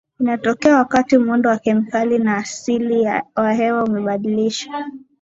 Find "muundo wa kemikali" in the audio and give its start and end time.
1.17-2.19